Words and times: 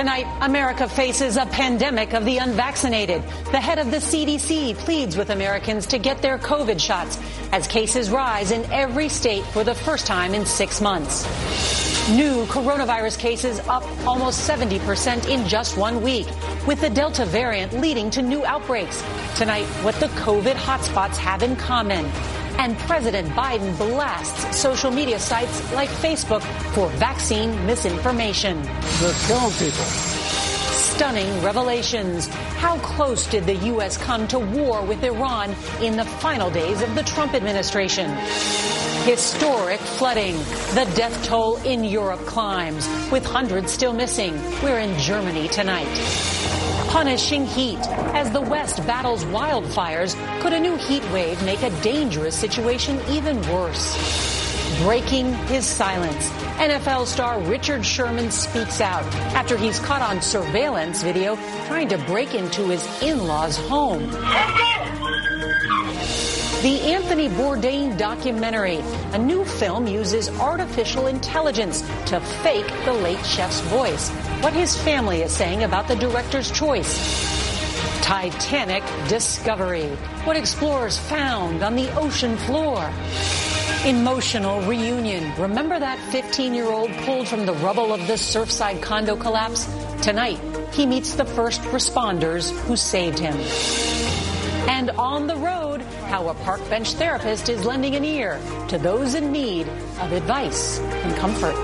Tonight, 0.00 0.26
America 0.40 0.88
faces 0.88 1.36
a 1.36 1.44
pandemic 1.44 2.14
of 2.14 2.24
the 2.24 2.38
unvaccinated. 2.38 3.22
The 3.52 3.60
head 3.60 3.78
of 3.78 3.90
the 3.90 3.98
CDC 3.98 4.74
pleads 4.78 5.14
with 5.14 5.28
Americans 5.28 5.86
to 5.88 5.98
get 5.98 6.22
their 6.22 6.38
COVID 6.38 6.80
shots 6.80 7.18
as 7.52 7.66
cases 7.66 8.08
rise 8.08 8.50
in 8.50 8.64
every 8.72 9.10
state 9.10 9.44
for 9.44 9.62
the 9.62 9.74
first 9.74 10.06
time 10.06 10.32
in 10.32 10.46
six 10.46 10.80
months. 10.80 11.26
New 12.08 12.46
coronavirus 12.46 13.18
cases 13.18 13.60
up 13.68 13.84
almost 14.06 14.48
70% 14.48 15.28
in 15.28 15.46
just 15.46 15.76
one 15.76 16.00
week, 16.00 16.28
with 16.66 16.80
the 16.80 16.88
Delta 16.88 17.26
variant 17.26 17.74
leading 17.74 18.08
to 18.08 18.22
new 18.22 18.42
outbreaks. 18.46 19.04
Tonight, 19.36 19.66
what 19.84 19.96
the 19.96 20.08
COVID 20.24 20.54
hotspots 20.54 21.18
have 21.18 21.42
in 21.42 21.56
common. 21.56 22.10
And 22.60 22.76
President 22.80 23.26
Biden 23.30 23.74
blasts 23.78 24.58
social 24.60 24.90
media 24.90 25.18
sites 25.18 25.72
like 25.72 25.88
Facebook 25.88 26.42
for 26.74 26.88
vaccine 26.98 27.64
misinformation. 27.64 28.60
They're 28.60 29.14
killing 29.26 29.50
people. 29.52 29.82
Stunning 30.92 31.42
revelations. 31.42 32.28
How 32.58 32.76
close 32.80 33.26
did 33.26 33.46
the 33.46 33.54
U.S. 33.72 33.96
come 33.96 34.28
to 34.28 34.38
war 34.38 34.84
with 34.84 35.02
Iran 35.02 35.56
in 35.80 35.96
the 35.96 36.04
final 36.04 36.50
days 36.50 36.82
of 36.82 36.94
the 36.94 37.02
Trump 37.02 37.32
administration? 37.32 38.10
Historic 39.06 39.80
flooding. 39.80 40.36
The 40.74 40.86
death 40.94 41.24
toll 41.24 41.56
in 41.62 41.82
Europe 41.82 42.20
climbs, 42.26 42.86
with 43.10 43.24
hundreds 43.24 43.72
still 43.72 43.94
missing. 43.94 44.34
We're 44.62 44.80
in 44.80 44.98
Germany 44.98 45.48
tonight. 45.48 46.59
Punishing 46.90 47.46
heat. 47.46 47.78
As 48.14 48.32
the 48.32 48.40
West 48.40 48.84
battles 48.84 49.24
wildfires, 49.26 50.16
could 50.40 50.52
a 50.52 50.58
new 50.58 50.76
heat 50.76 51.04
wave 51.12 51.40
make 51.44 51.62
a 51.62 51.70
dangerous 51.82 52.34
situation 52.34 53.00
even 53.08 53.40
worse? 53.52 53.96
Breaking 54.82 55.32
his 55.46 55.64
silence. 55.64 56.28
NFL 56.58 57.06
star 57.06 57.40
Richard 57.42 57.86
Sherman 57.86 58.32
speaks 58.32 58.80
out 58.80 59.04
after 59.36 59.56
he's 59.56 59.78
caught 59.78 60.02
on 60.02 60.20
surveillance 60.20 61.04
video 61.04 61.36
trying 61.68 61.88
to 61.90 61.98
break 62.06 62.34
into 62.34 62.68
his 62.68 62.84
in-laws' 63.00 63.56
home. 63.56 64.10
The 66.62 66.92
Anthony 66.92 67.30
Bourdain 67.30 67.96
documentary. 67.96 68.80
A 69.14 69.18
new 69.18 69.46
film 69.46 69.86
uses 69.86 70.28
artificial 70.38 71.06
intelligence 71.06 71.80
to 72.04 72.20
fake 72.20 72.68
the 72.84 72.92
late 72.92 73.24
chef's 73.24 73.60
voice. 73.62 74.10
What 74.42 74.52
his 74.52 74.76
family 74.76 75.22
is 75.22 75.34
saying 75.34 75.62
about 75.62 75.88
the 75.88 75.96
director's 75.96 76.50
choice. 76.50 76.92
Titanic 78.02 78.84
Discovery. 79.08 79.88
What 80.26 80.36
explorers 80.36 80.98
found 80.98 81.62
on 81.62 81.76
the 81.76 81.90
ocean 81.98 82.36
floor. 82.36 82.92
Emotional 83.86 84.60
reunion. 84.60 85.32
Remember 85.40 85.78
that 85.78 85.98
15 86.12 86.52
year 86.52 86.66
old 86.66 86.90
pulled 87.06 87.26
from 87.26 87.46
the 87.46 87.54
rubble 87.54 87.90
of 87.90 88.06
the 88.06 88.18
Surfside 88.18 88.82
condo 88.82 89.16
collapse? 89.16 89.64
Tonight, 90.02 90.38
he 90.74 90.84
meets 90.84 91.14
the 91.14 91.24
first 91.24 91.62
responders 91.72 92.50
who 92.66 92.76
saved 92.76 93.18
him. 93.18 94.19
And 94.68 94.90
on 94.90 95.26
the 95.26 95.36
road, 95.36 95.82
how 96.08 96.28
a 96.28 96.34
park 96.34 96.60
bench 96.68 96.94
therapist 96.94 97.48
is 97.48 97.64
lending 97.64 97.94
an 97.94 98.04
ear 98.04 98.40
to 98.68 98.78
those 98.78 99.14
in 99.14 99.32
need 99.32 99.68
of 100.00 100.12
advice 100.12 100.78
and 100.78 101.16
comfort. 101.16 101.54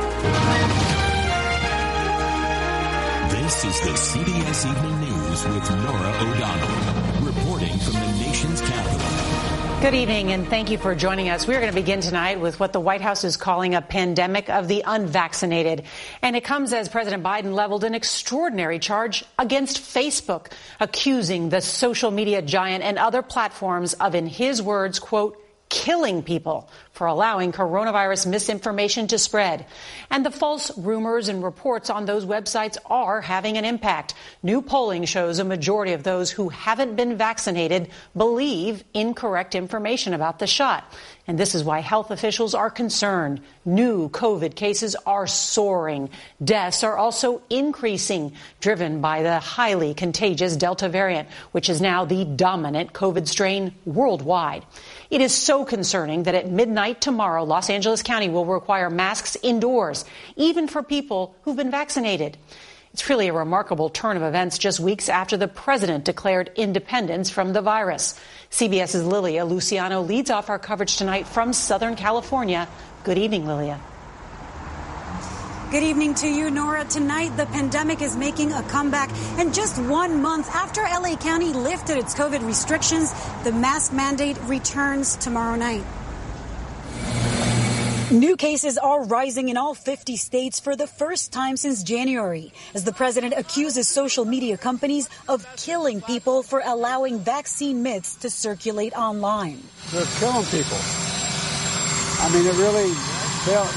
This 3.30 3.64
is 3.64 3.80
the 3.80 3.90
CBS 3.90 4.66
Evening 4.68 5.00
News 5.00 5.44
with 5.46 5.70
Norah 5.70 6.16
O'Donnell, 6.20 7.24
reporting 7.24 7.78
from 7.78 7.92
the 7.92 8.24
nation's 8.24 8.60
capital. 8.60 9.35
Good 9.82 9.94
evening, 9.94 10.32
and 10.32 10.48
thank 10.48 10.70
you 10.70 10.78
for 10.78 10.94
joining 10.94 11.28
us. 11.28 11.46
We're 11.46 11.60
going 11.60 11.70
to 11.70 11.74
begin 11.74 12.00
tonight 12.00 12.40
with 12.40 12.58
what 12.58 12.72
the 12.72 12.80
White 12.80 13.02
House 13.02 13.24
is 13.24 13.36
calling 13.36 13.74
a 13.74 13.82
pandemic 13.82 14.48
of 14.48 14.68
the 14.68 14.82
unvaccinated. 14.86 15.84
And 16.22 16.34
it 16.34 16.44
comes 16.44 16.72
as 16.72 16.88
President 16.88 17.22
Biden 17.22 17.52
leveled 17.52 17.84
an 17.84 17.94
extraordinary 17.94 18.78
charge 18.78 19.22
against 19.38 19.78
Facebook, 19.78 20.50
accusing 20.80 21.50
the 21.50 21.60
social 21.60 22.10
media 22.10 22.40
giant 22.40 22.84
and 22.84 22.98
other 22.98 23.20
platforms 23.20 23.92
of, 23.92 24.14
in 24.14 24.26
his 24.26 24.62
words, 24.62 24.98
quote, 24.98 25.40
killing 25.68 26.22
people 26.22 26.70
for 26.96 27.06
allowing 27.06 27.52
coronavirus 27.52 28.26
misinformation 28.26 29.06
to 29.06 29.18
spread. 29.18 29.66
And 30.10 30.24
the 30.24 30.30
false 30.30 30.76
rumors 30.78 31.28
and 31.28 31.44
reports 31.44 31.90
on 31.90 32.06
those 32.06 32.24
websites 32.24 32.78
are 32.86 33.20
having 33.20 33.58
an 33.58 33.66
impact. 33.66 34.14
New 34.42 34.62
polling 34.62 35.04
shows 35.04 35.38
a 35.38 35.44
majority 35.44 35.92
of 35.92 36.04
those 36.04 36.30
who 36.30 36.48
haven't 36.48 36.96
been 36.96 37.18
vaccinated 37.18 37.90
believe 38.16 38.82
incorrect 38.94 39.54
information 39.54 40.14
about 40.14 40.38
the 40.38 40.46
shot. 40.46 40.90
And 41.28 41.38
this 41.38 41.54
is 41.54 41.64
why 41.64 41.80
health 41.80 42.10
officials 42.10 42.54
are 42.54 42.70
concerned. 42.70 43.40
New 43.64 44.08
COVID 44.08 44.54
cases 44.54 44.94
are 45.06 45.26
soaring. 45.26 46.08
Deaths 46.42 46.84
are 46.84 46.96
also 46.96 47.42
increasing, 47.50 48.32
driven 48.60 49.00
by 49.00 49.22
the 49.22 49.40
highly 49.40 49.92
contagious 49.92 50.56
Delta 50.56 50.88
variant, 50.88 51.28
which 51.50 51.68
is 51.68 51.80
now 51.80 52.04
the 52.04 52.24
dominant 52.24 52.92
COVID 52.92 53.26
strain 53.26 53.74
worldwide. 53.84 54.64
It 55.10 55.20
is 55.20 55.34
so 55.34 55.64
concerning 55.64 56.24
that 56.24 56.36
at 56.36 56.48
midnight 56.48 56.85
tomorrow, 56.92 57.44
Los 57.44 57.70
Angeles 57.70 58.02
County 58.02 58.28
will 58.28 58.46
require 58.46 58.90
masks 58.90 59.36
indoors, 59.42 60.04
even 60.36 60.68
for 60.68 60.82
people 60.82 61.34
who've 61.42 61.56
been 61.56 61.70
vaccinated. 61.70 62.36
It's 62.92 63.10
really 63.10 63.28
a 63.28 63.32
remarkable 63.32 63.90
turn 63.90 64.16
of 64.16 64.22
events 64.22 64.56
just 64.56 64.80
weeks 64.80 65.10
after 65.10 65.36
the 65.36 65.48
president 65.48 66.04
declared 66.04 66.50
independence 66.56 67.28
from 67.28 67.52
the 67.52 67.60
virus. 67.60 68.18
CBS's 68.50 69.04
Lilia 69.04 69.44
Luciano 69.44 70.00
leads 70.00 70.30
off 70.30 70.48
our 70.48 70.58
coverage 70.58 70.96
tonight 70.96 71.26
from 71.26 71.52
Southern 71.52 71.94
California. 71.94 72.66
Good 73.04 73.18
evening, 73.18 73.46
Lilia. 73.46 73.78
Good 75.70 75.82
evening 75.82 76.14
to 76.14 76.28
you, 76.28 76.50
Norah. 76.50 76.84
Tonight, 76.84 77.36
the 77.36 77.44
pandemic 77.46 78.00
is 78.00 78.16
making 78.16 78.52
a 78.52 78.62
comeback. 78.62 79.10
And 79.36 79.52
just 79.52 79.78
one 79.78 80.22
month 80.22 80.48
after 80.54 80.80
LA 80.80 81.16
County 81.16 81.52
lifted 81.52 81.98
its 81.98 82.14
COVID 82.14 82.46
restrictions, 82.46 83.12
the 83.42 83.52
mask 83.52 83.92
mandate 83.92 84.38
returns 84.44 85.16
tomorrow 85.16 85.56
night. 85.56 85.84
New 88.16 88.34
cases 88.34 88.78
are 88.78 89.04
rising 89.04 89.50
in 89.50 89.58
all 89.58 89.74
50 89.74 90.16
states 90.16 90.58
for 90.58 90.74
the 90.74 90.86
first 90.86 91.34
time 91.34 91.54
since 91.58 91.82
January, 91.82 92.50
as 92.72 92.82
the 92.82 92.92
president 92.92 93.34
accuses 93.36 93.88
social 93.88 94.24
media 94.24 94.56
companies 94.56 95.10
of 95.28 95.44
killing 95.56 96.00
people 96.00 96.42
for 96.42 96.62
allowing 96.64 97.18
vaccine 97.18 97.82
myths 97.82 98.14
to 98.16 98.30
circulate 98.30 98.94
online. 98.94 99.60
They're 99.92 100.06
killing 100.16 100.46
people. 100.46 100.78
I 100.80 102.30
mean, 102.32 102.46
it 102.46 102.56
really, 102.56 102.88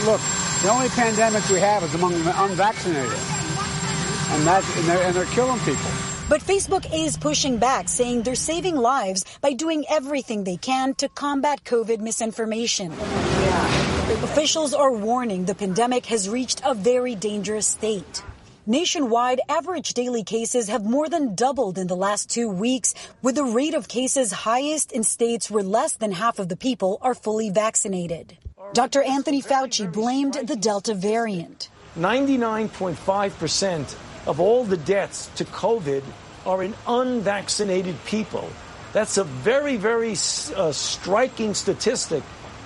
look, 0.08 0.22
the 0.64 0.70
only 0.72 0.88
pandemic 0.88 1.44
we 1.50 1.60
have 1.60 1.84
is 1.84 1.94
among 1.94 2.14
the 2.24 2.34
unvaccinated. 2.42 3.12
And, 3.12 4.48
that's, 4.48 4.78
and, 4.78 4.86
they're, 4.88 5.04
and 5.04 5.16
they're 5.18 5.36
killing 5.36 5.60
people. 5.68 5.92
But 6.30 6.40
Facebook 6.40 6.88
is 6.94 7.18
pushing 7.18 7.58
back, 7.58 7.90
saying 7.90 8.22
they're 8.22 8.36
saving 8.36 8.78
lives 8.78 9.26
by 9.42 9.52
doing 9.52 9.84
everything 9.90 10.46
they 10.46 10.56
can 10.56 10.94
to 10.96 11.10
combat 11.10 11.66
COVID 11.66 12.00
misinformation. 12.00 12.94
Officials 14.22 14.74
are 14.74 14.92
warning 14.92 15.46
the 15.46 15.56
pandemic 15.56 16.06
has 16.08 16.28
reached 16.28 16.62
a 16.66 16.74
very 16.74 17.16
dangerous 17.16 17.66
state. 17.66 18.22
Nationwide, 18.66 19.40
average 19.48 19.94
daily 19.94 20.26
cases 20.26 20.68
have 20.68 20.84
more 20.84 21.08
than 21.08 21.36
doubled 21.36 21.78
in 21.78 21.88
the 21.88 21.96
last 21.96 22.30
two 22.30 22.50
weeks, 22.50 22.94
with 23.22 23.36
the 23.36 23.46
rate 23.46 23.74
of 23.74 23.88
cases 23.88 24.34
highest 24.34 24.92
in 24.92 25.06
states 25.06 25.50
where 25.50 25.64
less 25.64 25.94
than 25.94 26.12
half 26.12 26.38
of 26.38 26.50
the 26.50 26.58
people 26.58 26.98
are 27.02 27.16
fully 27.16 27.50
vaccinated. 27.50 28.38
Dr. 28.74 29.02
Anthony 29.04 29.42
Fauci 29.42 29.90
blamed 29.90 30.34
the 30.34 30.58
Delta 30.58 30.94
variant. 30.94 31.70
99.5% 31.98 33.96
of 34.28 34.42
all 34.42 34.66
the 34.66 34.76
deaths 34.76 35.32
to 35.38 35.46
COVID 35.46 36.04
are 36.46 36.62
in 36.62 36.74
unvaccinated 36.86 37.96
people. 38.04 38.50
That's 38.92 39.18
a 39.18 39.24
very, 39.24 39.78
very 39.78 40.12
uh, 40.12 40.74
striking 40.74 41.54
statistic 41.54 42.22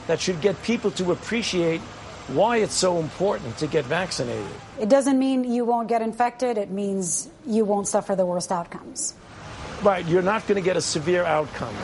that 0.08 0.20
should 0.20 0.42
get 0.42 0.62
people 0.64 0.92
to 0.92 1.12
appreciate 1.12 1.82
why 2.28 2.58
it's 2.58 2.74
so 2.74 3.00
important 3.00 3.58
to 3.58 3.68
get 3.68 3.86
vaccinated. 3.86 4.46
It 4.80 4.90
doesn't 4.90 5.20
mean 5.20 5.44
you 5.44 5.66
won't 5.66 5.90
get 5.90 6.02
infected, 6.02 6.58
it 6.58 6.72
means 6.72 7.30
you 7.46 7.66
won't 7.66 7.88
suffer 7.88 8.16
the 8.16 8.26
worst 8.26 8.52
outcomes. 8.52 9.14
Right, 9.82 10.06
you're 10.06 10.22
not 10.22 10.48
going 10.48 10.56
to 10.56 10.64
get 10.64 10.78
a 10.78 10.82
severe 10.82 11.26
outcome. 11.26 11.76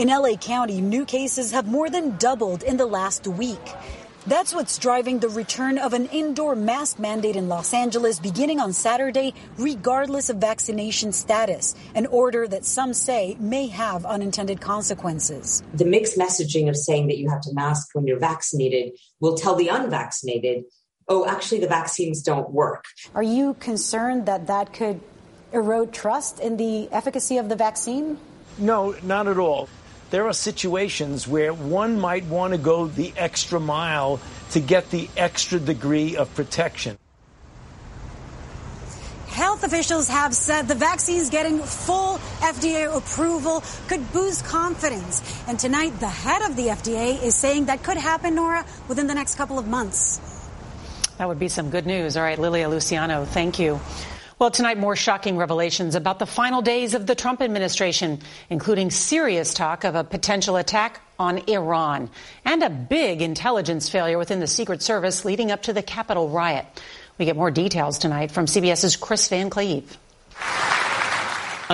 In 0.00 0.08
LA 0.08 0.34
County, 0.34 0.80
new 0.80 1.04
cases 1.04 1.52
have 1.52 1.68
more 1.68 1.88
than 1.88 2.16
doubled 2.16 2.64
in 2.64 2.76
the 2.76 2.86
last 2.86 3.28
week. 3.28 3.60
That's 4.26 4.54
what's 4.54 4.78
driving 4.78 5.18
the 5.18 5.28
return 5.28 5.76
of 5.76 5.92
an 5.92 6.06
indoor 6.06 6.56
mask 6.56 6.98
mandate 6.98 7.36
in 7.36 7.46
Los 7.46 7.74
Angeles 7.74 8.18
beginning 8.18 8.58
on 8.58 8.72
Saturday, 8.72 9.34
regardless 9.58 10.30
of 10.30 10.38
vaccination 10.38 11.12
status, 11.12 11.74
an 11.94 12.06
order 12.06 12.48
that 12.48 12.64
some 12.64 12.94
say 12.94 13.36
may 13.38 13.66
have 13.66 14.06
unintended 14.06 14.62
consequences. 14.62 15.62
The 15.74 15.84
mixed 15.84 16.16
messaging 16.16 16.70
of 16.70 16.76
saying 16.76 17.08
that 17.08 17.18
you 17.18 17.28
have 17.28 17.42
to 17.42 17.52
mask 17.52 17.88
when 17.92 18.06
you're 18.06 18.18
vaccinated 18.18 18.94
will 19.20 19.36
tell 19.36 19.56
the 19.56 19.68
unvaccinated, 19.68 20.64
oh, 21.06 21.26
actually, 21.26 21.60
the 21.60 21.68
vaccines 21.68 22.22
don't 22.22 22.50
work. 22.50 22.86
Are 23.14 23.22
you 23.22 23.52
concerned 23.60 24.24
that 24.24 24.46
that 24.46 24.72
could 24.72 25.02
erode 25.52 25.92
trust 25.92 26.40
in 26.40 26.56
the 26.56 26.88
efficacy 26.90 27.36
of 27.36 27.50
the 27.50 27.56
vaccine? 27.56 28.16
No, 28.56 28.96
not 29.02 29.28
at 29.28 29.38
all 29.38 29.68
there 30.14 30.28
are 30.28 30.32
situations 30.32 31.26
where 31.26 31.52
one 31.52 31.98
might 31.98 32.24
want 32.26 32.52
to 32.52 32.56
go 32.56 32.86
the 32.86 33.12
extra 33.16 33.58
mile 33.58 34.20
to 34.52 34.60
get 34.60 34.88
the 34.90 35.08
extra 35.16 35.58
degree 35.58 36.16
of 36.16 36.32
protection. 36.36 36.96
Health 39.26 39.64
officials 39.64 40.08
have 40.08 40.32
said 40.32 40.68
the 40.68 40.76
vaccines 40.76 41.30
getting 41.30 41.58
full 41.58 42.18
FDA 42.38 42.96
approval 42.96 43.64
could 43.88 44.12
boost 44.12 44.44
confidence. 44.44 45.20
And 45.48 45.58
tonight, 45.58 45.98
the 45.98 46.06
head 46.06 46.48
of 46.48 46.54
the 46.54 46.68
FDA 46.68 47.20
is 47.20 47.34
saying 47.34 47.64
that 47.64 47.82
could 47.82 47.96
happen, 47.96 48.36
Norah, 48.36 48.64
within 48.86 49.08
the 49.08 49.14
next 49.14 49.34
couple 49.34 49.58
of 49.58 49.66
months. 49.66 50.20
That 51.18 51.26
would 51.26 51.40
be 51.40 51.48
some 51.48 51.70
good 51.70 51.86
news. 51.86 52.16
All 52.16 52.22
right, 52.22 52.38
Lilia 52.38 52.68
Luciano, 52.68 53.24
thank 53.24 53.58
you. 53.58 53.80
Well, 54.36 54.50
tonight, 54.50 54.78
more 54.78 54.96
shocking 54.96 55.36
revelations 55.36 55.94
about 55.94 56.18
the 56.18 56.26
final 56.26 56.60
days 56.60 56.94
of 56.94 57.06
the 57.06 57.14
Trump 57.14 57.40
administration, 57.40 58.18
including 58.50 58.90
serious 58.90 59.54
talk 59.54 59.84
of 59.84 59.94
a 59.94 60.02
potential 60.02 60.56
attack 60.56 61.00
on 61.20 61.38
Iran 61.48 62.10
and 62.44 62.62
a 62.64 62.68
big 62.68 63.22
intelligence 63.22 63.88
failure 63.88 64.18
within 64.18 64.40
the 64.40 64.48
Secret 64.48 64.82
Service 64.82 65.24
leading 65.24 65.52
up 65.52 65.62
to 65.62 65.72
the 65.72 65.82
Capitol 65.82 66.28
riot. 66.28 66.66
We 67.16 67.26
get 67.26 67.36
more 67.36 67.52
details 67.52 67.96
tonight 67.98 68.32
from 68.32 68.46
CBS's 68.46 68.96
Chris 68.96 69.28
Van 69.28 69.50
Cleave. 69.50 69.96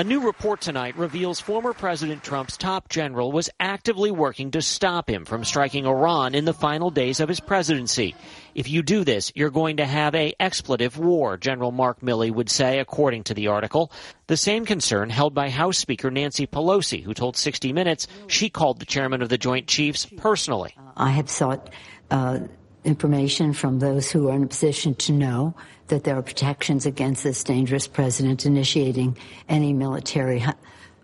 A 0.00 0.04
new 0.04 0.20
report 0.20 0.62
tonight 0.62 0.96
reveals 0.96 1.40
former 1.40 1.74
President 1.74 2.24
Trump's 2.24 2.56
top 2.56 2.88
general 2.88 3.32
was 3.32 3.50
actively 3.60 4.10
working 4.10 4.50
to 4.52 4.62
stop 4.62 5.10
him 5.10 5.26
from 5.26 5.44
striking 5.44 5.84
Iran 5.84 6.34
in 6.34 6.46
the 6.46 6.54
final 6.54 6.88
days 6.90 7.20
of 7.20 7.28
his 7.28 7.38
presidency. 7.38 8.14
If 8.54 8.70
you 8.70 8.82
do 8.82 9.04
this, 9.04 9.30
you're 9.34 9.50
going 9.50 9.76
to 9.76 9.84
have 9.84 10.14
a 10.14 10.32
expletive 10.40 10.96
war, 10.96 11.36
General 11.36 11.70
Mark 11.70 12.00
Milley 12.00 12.32
would 12.32 12.48
say, 12.48 12.78
according 12.78 13.24
to 13.24 13.34
the 13.34 13.48
article. 13.48 13.92
The 14.26 14.38
same 14.38 14.64
concern 14.64 15.10
held 15.10 15.34
by 15.34 15.50
House 15.50 15.76
Speaker 15.76 16.10
Nancy 16.10 16.46
Pelosi, 16.46 17.02
who 17.02 17.12
told 17.12 17.36
60 17.36 17.74
Minutes 17.74 18.06
she 18.26 18.48
called 18.48 18.78
the 18.78 18.86
chairman 18.86 19.20
of 19.20 19.28
the 19.28 19.36
Joint 19.36 19.66
Chiefs 19.66 20.06
personally. 20.16 20.74
I 20.96 21.10
have 21.10 21.28
sought 21.28 21.68
uh, 22.10 22.38
information 22.84 23.52
from 23.52 23.78
those 23.78 24.10
who 24.10 24.28
are 24.28 24.36
in 24.36 24.42
a 24.42 24.46
position 24.46 24.94
to 24.94 25.12
know 25.12 25.54
that 25.88 26.04
there 26.04 26.16
are 26.16 26.22
protections 26.22 26.86
against 26.86 27.22
this 27.22 27.44
dangerous 27.44 27.86
president 27.86 28.46
initiating 28.46 29.16
any 29.48 29.72
military 29.72 30.44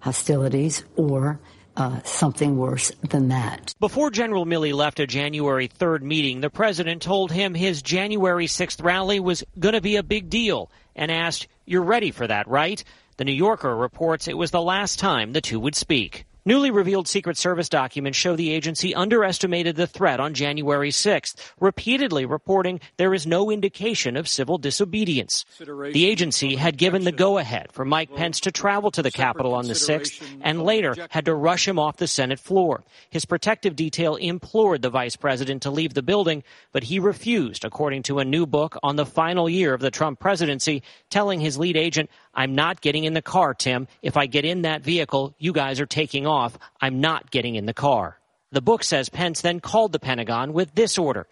hostilities 0.01 0.85
or 0.97 1.41
uh, 1.77 2.01
something 2.05 2.57
worse 2.57 2.91
than 3.11 3.29
that. 3.29 3.75
Before 3.81 4.11
General 4.11 4.47
Milley 4.47 4.73
left 4.73 5.01
a 5.01 5.07
January 5.07 5.69
3rd 5.69 6.03
meeting, 6.03 6.41
the 6.41 6.51
president 6.51 7.03
told 7.03 7.31
him 7.31 7.55
his 7.55 7.83
January 7.83 8.47
6th 8.47 8.83
rally 8.83 9.21
was 9.21 9.45
going 9.59 9.75
to 9.75 9.81
be 9.81 9.97
a 9.97 10.03
big 10.03 10.31
deal 10.31 10.71
and 10.95 11.11
asked, 11.11 11.49
You're 11.67 11.83
ready 11.83 12.11
for 12.11 12.27
that, 12.27 12.49
right? 12.49 12.83
The 13.19 13.25
New 13.25 13.33
Yorker 13.33 13.75
reports 13.75 14.29
it 14.29 14.37
was 14.37 14.51
the 14.51 14.63
last 14.63 14.99
time 14.99 15.33
the 15.33 15.41
two 15.41 15.59
would 15.61 15.75
speak. 15.75 16.26
Newly 16.47 16.71
revealed 16.71 17.09
Secret 17.09 17.37
Service 17.37 17.69
documents 17.69 18.17
show 18.17 18.37
the 18.37 18.53
agency 18.53 18.95
underestimated 18.95 19.75
the 19.75 19.89
threat 19.89 20.21
on 20.21 20.33
January 20.33 20.91
6th, 20.91 21.35
repeatedly 21.59 22.25
reporting 22.25 22.79
there 22.99 23.13
is 23.15 23.27
no 23.27 23.51
indication 23.51 24.17
of 24.17 24.29
civil 24.29 24.57
disobedience. 24.57 25.45
The 25.59 26.07
agency 26.07 26.55
had 26.55 26.79
given 26.79 27.03
the 27.03 27.11
go 27.11 27.39
ahead 27.39 27.73
for 27.73 27.85
Mike 27.85 28.15
Pence 28.15 28.39
to 28.43 28.53
travel 28.53 28.93
to 28.93 29.03
the 29.03 29.11
Capitol 29.11 29.55
on 29.55 29.67
the 29.67 29.75
6th 29.75 30.23
and 30.41 30.63
later 30.63 30.95
had 31.11 31.25
to 31.25 31.35
rush 31.35 31.67
him 31.67 31.81
off 31.81 31.97
the 31.97 32.07
Senate 32.07 32.39
floor. 32.39 32.85
His 33.11 33.25
protective 33.25 33.75
detail 33.75 34.15
implored 34.15 34.83
the 34.83 34.91
vice 34.91 35.17
president 35.17 35.63
to 35.63 35.73
leave 35.73 35.95
the 35.95 36.03
building, 36.03 36.45
but 36.71 36.85
he 36.85 37.01
refused, 37.01 37.65
according 37.65 38.05
to 38.05 38.21
a 38.21 38.25
new 38.25 38.47
book 38.47 38.79
on 38.85 38.95
the 38.95 39.05
final 39.05 39.51
year 39.51 39.75
of 39.75 39.81
the 39.81 39.91
Trump 39.91 40.21
presidency, 40.21 40.85
telling 41.11 41.41
his 41.41 41.59
lead 41.59 41.77
agent, 41.77 42.09
I'm 42.35 42.55
not 42.55 42.83
getting 42.83 43.03
in 43.03 43.15
the 43.15 43.23
car, 43.23 43.53
Tim. 43.53 43.89
If 44.01 44.17
I 44.17 44.27
get 44.27 44.45
in 44.45 44.63
that 44.63 44.83
vehicle, 44.83 45.35
you 45.39 45.53
guys 45.53 45.81
are 45.81 45.87
taking 45.87 46.25
off. 46.25 46.36
I'm 46.81 47.01
not 47.01 47.31
getting 47.31 47.55
in 47.55 47.67
the 47.67 47.75
car. 47.75 48.19
The 48.53 48.63
book 48.63 48.85
says 48.85 49.09
Pence 49.09 49.41
then 49.41 49.61
called 49.61 49.93
the 49.93 49.99
Pentagon 49.99 50.53
with 50.53 50.75
this 50.75 50.99
order 50.99 51.27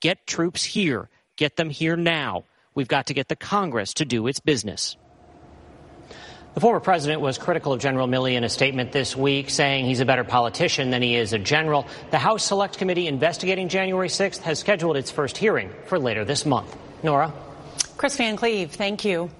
Get 0.00 0.26
troops 0.26 0.62
here. 0.62 1.08
Get 1.36 1.56
them 1.56 1.70
here 1.70 1.96
now. 1.96 2.44
We've 2.74 2.88
got 2.88 3.06
to 3.06 3.14
get 3.14 3.28
the 3.28 3.36
Congress 3.36 3.94
to 3.94 4.04
do 4.04 4.26
its 4.26 4.40
business. 4.40 4.96
The 6.54 6.60
former 6.60 6.80
president 6.80 7.20
was 7.20 7.36
critical 7.36 7.72
of 7.72 7.80
General 7.80 8.08
Milley 8.08 8.34
in 8.34 8.44
a 8.44 8.48
statement 8.48 8.92
this 8.92 9.14
week, 9.14 9.50
saying 9.50 9.84
he's 9.84 10.00
a 10.00 10.06
better 10.06 10.24
politician 10.24 10.90
than 10.90 11.02
he 11.02 11.14
is 11.14 11.32
a 11.32 11.38
general. 11.38 11.86
The 12.10 12.18
House 12.18 12.44
Select 12.44 12.78
Committee 12.78 13.06
investigating 13.06 13.68
January 13.68 14.08
6th 14.08 14.40
has 14.40 14.58
scheduled 14.58 14.96
its 14.96 15.10
first 15.10 15.36
hearing 15.36 15.70
for 15.86 15.98
later 15.98 16.24
this 16.24 16.46
month. 16.46 16.74
Norah? 17.02 17.32
Chris 17.96 18.16
Van 18.16 18.36
Cleave, 18.36 18.72
thank 18.72 19.04
you. 19.04 19.30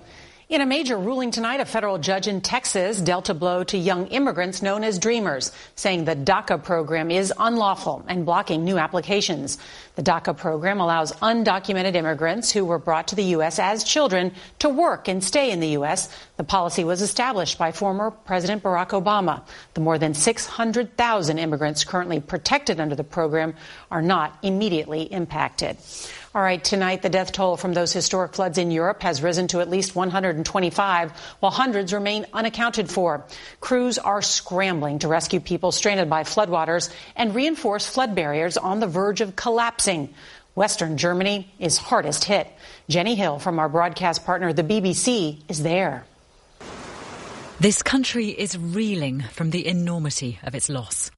In 0.48 0.60
a 0.60 0.66
major 0.66 0.96
ruling 0.96 1.32
tonight, 1.32 1.58
a 1.58 1.64
federal 1.64 1.98
judge 1.98 2.28
in 2.28 2.40
Texas 2.40 3.00
dealt 3.00 3.28
a 3.28 3.34
blow 3.34 3.64
to 3.64 3.76
young 3.76 4.06
immigrants 4.06 4.62
known 4.62 4.84
as 4.84 5.00
Dreamers, 5.00 5.50
saying 5.74 6.04
the 6.04 6.14
DACA 6.14 6.62
program 6.62 7.10
is 7.10 7.32
unlawful 7.36 8.04
and 8.06 8.24
blocking 8.24 8.64
new 8.64 8.78
applications. 8.78 9.58
The 9.96 10.04
DACA 10.04 10.36
program 10.36 10.78
allows 10.78 11.10
undocumented 11.14 11.96
immigrants 11.96 12.52
who 12.52 12.64
were 12.64 12.78
brought 12.78 13.08
to 13.08 13.16
the 13.16 13.24
U.S. 13.24 13.58
as 13.58 13.82
children 13.82 14.30
to 14.60 14.68
work 14.68 15.08
and 15.08 15.22
stay 15.22 15.50
in 15.50 15.58
the 15.58 15.70
U.S. 15.70 16.16
The 16.36 16.44
policy 16.44 16.84
was 16.84 17.02
established 17.02 17.58
by 17.58 17.72
former 17.72 18.12
President 18.12 18.62
Barack 18.62 18.90
Obama. 18.90 19.42
The 19.74 19.80
more 19.80 19.98
than 19.98 20.14
600,000 20.14 21.38
immigrants 21.40 21.82
currently 21.82 22.20
protected 22.20 22.78
under 22.78 22.94
the 22.94 23.02
program 23.02 23.56
are 23.90 24.00
not 24.00 24.38
immediately 24.44 25.12
impacted. 25.12 25.76
All 26.36 26.42
right, 26.42 26.62
tonight 26.62 27.00
the 27.00 27.08
death 27.08 27.32
toll 27.32 27.56
from 27.56 27.72
those 27.72 27.94
historic 27.94 28.34
floods 28.34 28.58
in 28.58 28.70
Europe 28.70 29.02
has 29.02 29.22
risen 29.22 29.48
to 29.48 29.60
at 29.62 29.70
least 29.70 29.96
125, 29.96 31.12
while 31.40 31.50
hundreds 31.50 31.94
remain 31.94 32.26
unaccounted 32.30 32.90
for. 32.90 33.24
Crews 33.60 33.96
are 33.96 34.20
scrambling 34.20 34.98
to 34.98 35.08
rescue 35.08 35.40
people 35.40 35.72
stranded 35.72 36.10
by 36.10 36.24
floodwaters 36.24 36.92
and 37.16 37.34
reinforce 37.34 37.86
flood 37.86 38.14
barriers 38.14 38.58
on 38.58 38.80
the 38.80 38.86
verge 38.86 39.22
of 39.22 39.34
collapsing. 39.34 40.12
Western 40.54 40.98
Germany 40.98 41.50
is 41.58 41.78
hardest 41.78 42.24
hit. 42.24 42.46
Jenny 42.86 43.14
Hill 43.14 43.38
from 43.38 43.58
our 43.58 43.70
broadcast 43.70 44.26
partner, 44.26 44.52
the 44.52 44.62
BBC, 44.62 45.40
is 45.48 45.62
there. 45.62 46.04
This 47.60 47.82
country 47.82 48.28
is 48.28 48.58
reeling 48.58 49.22
from 49.22 49.52
the 49.52 49.66
enormity 49.66 50.38
of 50.42 50.54
its 50.54 50.68
loss. 50.68 51.10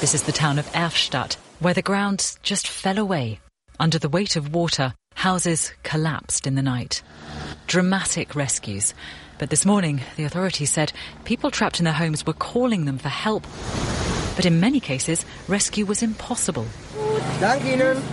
This 0.00 0.14
is 0.14 0.22
the 0.22 0.32
town 0.32 0.58
of 0.58 0.72
Erftstadt, 0.72 1.34
where 1.60 1.74
the 1.74 1.82
ground 1.82 2.38
just 2.42 2.66
fell 2.66 2.96
away. 2.96 3.40
Under 3.78 3.98
the 3.98 4.08
weight 4.08 4.36
of 4.36 4.54
water, 4.54 4.94
houses 5.14 5.72
collapsed 5.82 6.46
in 6.46 6.54
the 6.54 6.62
night. 6.62 7.02
Dramatic 7.66 8.34
rescues. 8.34 8.94
But 9.38 9.50
this 9.50 9.66
morning, 9.66 10.00
the 10.16 10.24
authorities 10.24 10.70
said 10.70 10.92
people 11.24 11.50
trapped 11.50 11.78
in 11.78 11.84
their 11.84 11.92
homes 11.92 12.26
were 12.26 12.32
calling 12.32 12.86
them 12.86 12.96
for 12.96 13.10
help. 13.10 13.46
But 14.34 14.46
in 14.46 14.60
many 14.60 14.80
cases, 14.80 15.26
rescue 15.46 15.84
was 15.84 16.02
impossible. 16.02 16.66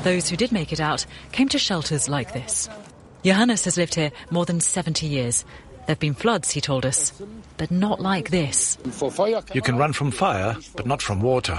Those 0.04 0.28
who 0.28 0.36
did 0.36 0.52
make 0.52 0.74
it 0.74 0.82
out 0.82 1.06
came 1.32 1.48
to 1.50 1.58
shelters 1.58 2.10
like 2.10 2.34
this. 2.34 2.68
Johannes 3.24 3.64
has 3.64 3.78
lived 3.78 3.96
here 3.96 4.12
more 4.32 4.46
than 4.46 4.60
70 4.60 5.08
years. 5.08 5.46
There 5.86 5.94
have 5.94 6.00
been 6.00 6.14
floods, 6.14 6.52
he 6.52 6.60
told 6.60 6.86
us, 6.86 7.14
but 7.56 7.72
not 7.72 8.02
like 8.02 8.32
this. 8.32 8.78
You 9.54 9.62
can 9.62 9.78
run 9.78 9.94
from 9.94 10.12
fire, 10.12 10.58
but 10.76 10.86
not 10.86 11.02
from 11.02 11.22
water. 11.22 11.58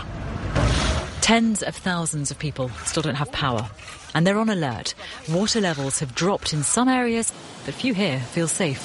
Tens 1.25 1.63
of 1.63 1.75
thousands 1.75 2.31
of 2.31 2.39
people 2.39 2.69
still 2.85 3.03
don't 3.03 3.15
have 3.15 3.33
power, 3.33 3.71
and 4.15 4.27
they're 4.27 4.37
on 4.37 4.51
alert. 4.51 4.93
Water 5.31 5.59
levels 5.59 6.01
have 6.01 6.15
dropped 6.15 6.53
in 6.53 6.63
some 6.63 6.87
areas, 6.87 7.33
but 7.65 7.73
few 7.73 7.95
here 7.95 8.21
feel 8.21 8.47
safe. 8.47 8.85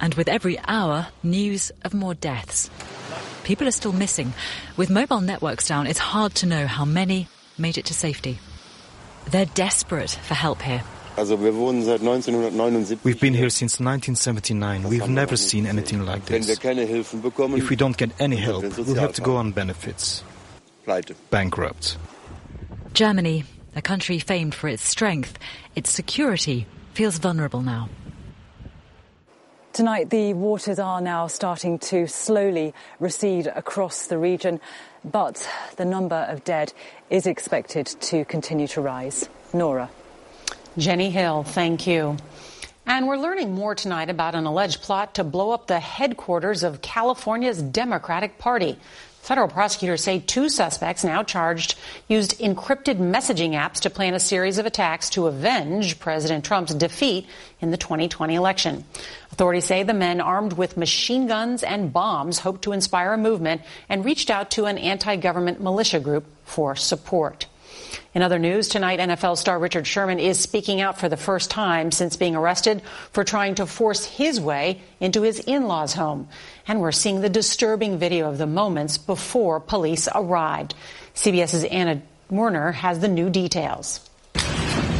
And 0.00 0.14
with 0.14 0.26
every 0.26 0.58
hour, 0.66 1.06
news 1.22 1.70
of 1.84 1.94
more 1.94 2.12
deaths. 2.12 2.70
People 3.44 3.68
are 3.68 3.70
still 3.70 3.92
missing. 3.92 4.32
With 4.76 4.90
mobile 4.90 5.20
networks 5.20 5.68
down, 5.68 5.86
it's 5.86 6.00
hard 6.00 6.34
to 6.42 6.46
know 6.46 6.66
how 6.66 6.84
many 6.84 7.28
made 7.56 7.78
it 7.78 7.84
to 7.84 7.94
safety. 7.94 8.40
They're 9.30 9.46
desperate 9.46 10.10
for 10.10 10.34
help 10.34 10.60
here. 10.60 10.82
We've 11.16 11.28
been 13.20 13.34
here 13.34 13.50
since 13.50 13.78
1979. 13.78 14.82
We've 14.82 15.08
never 15.08 15.36
seen 15.36 15.68
anything 15.68 16.04
like 16.04 16.24
this. 16.24 16.48
If 16.48 17.70
we 17.70 17.76
don't 17.76 17.96
get 17.96 18.10
any 18.18 18.36
help, 18.38 18.76
we'll 18.76 18.96
have 18.96 19.12
to 19.12 19.22
go 19.22 19.36
on 19.36 19.52
benefits. 19.52 20.24
Bankrupt. 21.30 21.96
Germany, 22.92 23.44
a 23.74 23.82
country 23.82 24.18
famed 24.18 24.54
for 24.54 24.68
its 24.68 24.82
strength, 24.82 25.38
its 25.74 25.90
security, 25.90 26.66
feels 26.92 27.18
vulnerable 27.18 27.62
now. 27.62 27.88
Tonight, 29.72 30.10
the 30.10 30.34
waters 30.34 30.78
are 30.78 31.00
now 31.00 31.26
starting 31.26 31.80
to 31.80 32.06
slowly 32.06 32.72
recede 33.00 33.48
across 33.48 34.06
the 34.06 34.18
region, 34.18 34.60
but 35.04 35.48
the 35.76 35.84
number 35.84 36.26
of 36.28 36.44
dead 36.44 36.72
is 37.10 37.26
expected 37.26 37.86
to 37.86 38.24
continue 38.26 38.68
to 38.68 38.80
rise. 38.80 39.28
Norah. 39.52 39.90
Jenny 40.78 41.10
Hill, 41.10 41.42
thank 41.42 41.88
you. 41.88 42.16
And 42.86 43.08
we're 43.08 43.16
learning 43.16 43.52
more 43.52 43.74
tonight 43.74 44.10
about 44.10 44.34
an 44.34 44.46
alleged 44.46 44.82
plot 44.82 45.14
to 45.14 45.24
blow 45.24 45.50
up 45.50 45.66
the 45.66 45.80
headquarters 45.80 46.62
of 46.62 46.82
California's 46.82 47.60
Democratic 47.60 48.38
Party. 48.38 48.78
Federal 49.24 49.48
prosecutors 49.48 50.04
say 50.04 50.18
two 50.18 50.50
suspects, 50.50 51.02
now 51.02 51.22
charged, 51.22 51.76
used 52.08 52.38
encrypted 52.40 52.98
messaging 52.98 53.52
apps 53.52 53.80
to 53.80 53.88
plan 53.88 54.12
a 54.12 54.20
series 54.20 54.58
of 54.58 54.66
attacks 54.66 55.08
to 55.08 55.28
avenge 55.28 55.98
President 55.98 56.44
Trump's 56.44 56.74
defeat 56.74 57.26
in 57.58 57.70
the 57.70 57.78
2020 57.78 58.34
election. 58.34 58.84
Authorities 59.32 59.64
say 59.64 59.82
the 59.82 59.94
men, 59.94 60.20
armed 60.20 60.52
with 60.52 60.76
machine 60.76 61.26
guns 61.26 61.62
and 61.62 61.90
bombs, 61.90 62.40
hoped 62.40 62.60
to 62.64 62.72
inspire 62.72 63.14
a 63.14 63.16
movement 63.16 63.62
and 63.88 64.04
reached 64.04 64.28
out 64.28 64.50
to 64.50 64.66
an 64.66 64.76
anti 64.76 65.16
government 65.16 65.58
militia 65.58 66.00
group 66.00 66.26
for 66.44 66.76
support. 66.76 67.46
In 68.14 68.22
other 68.22 68.38
news, 68.38 68.68
tonight 68.68 69.00
NFL 69.00 69.36
star 69.36 69.58
Richard 69.58 69.86
Sherman 69.86 70.20
is 70.20 70.38
speaking 70.38 70.80
out 70.80 70.98
for 70.98 71.08
the 71.08 71.16
first 71.16 71.50
time 71.50 71.90
since 71.90 72.16
being 72.16 72.36
arrested 72.36 72.82
for 73.10 73.24
trying 73.24 73.56
to 73.56 73.66
force 73.66 74.04
his 74.04 74.40
way 74.40 74.80
into 75.00 75.22
his 75.22 75.40
in-laws' 75.40 75.94
home. 75.94 76.28
And 76.68 76.80
we're 76.80 76.92
seeing 76.92 77.20
the 77.20 77.28
disturbing 77.28 77.98
video 77.98 78.28
of 78.28 78.38
the 78.38 78.46
moments 78.46 78.98
before 78.98 79.58
police 79.60 80.08
arrived. 80.14 80.74
CBS's 81.14 81.64
Anna 81.64 82.02
Werner 82.30 82.72
has 82.72 83.00
the 83.00 83.08
new 83.08 83.30
details. 83.30 84.00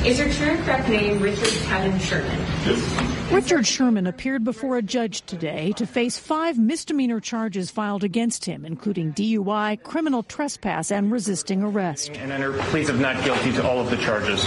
Is 0.04 0.18
your 0.18 0.30
true 0.32 0.56
correct 0.64 0.88
name 0.88 1.20
Richard 1.20 1.48
Kevin 1.66 1.98
Sherman? 1.98 2.38
Yes. 2.66 3.13
Richard 3.34 3.66
Sherman 3.66 4.06
appeared 4.06 4.44
before 4.44 4.76
a 4.76 4.82
judge 4.82 5.22
today 5.22 5.72
to 5.72 5.88
face 5.88 6.16
five 6.16 6.56
misdemeanor 6.56 7.18
charges 7.18 7.68
filed 7.68 8.04
against 8.04 8.44
him, 8.44 8.64
including 8.64 9.12
DUI, 9.12 9.82
criminal 9.82 10.22
trespass, 10.22 10.92
and 10.92 11.10
resisting 11.10 11.60
arrest. 11.60 12.10
And 12.16 12.30
enter 12.30 12.52
pleas 12.52 12.88
of 12.88 13.00
not 13.00 13.24
guilty 13.24 13.50
to 13.54 13.68
all 13.68 13.80
of 13.80 13.90
the 13.90 13.96
charges. 13.96 14.46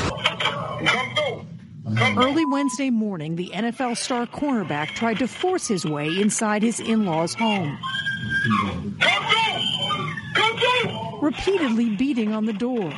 Early 2.17 2.46
Wednesday 2.46 2.89
morning, 2.89 3.36
the 3.36 3.50
NFL 3.50 3.98
star 3.98 4.25
cornerback 4.25 4.96
tried 4.96 5.20
to 5.20 5.27
force 5.27 5.67
his 5.67 5.86
way 5.86 6.08
inside 6.08 6.63
his 6.63 6.79
in-laws' 6.79 7.34
home. 7.34 7.77
Repeatedly 11.22 11.89
beating 11.98 12.32
on 12.32 12.46
the 12.46 12.53
door. 12.53 12.94